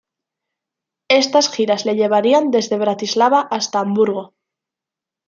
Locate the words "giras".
1.53-1.85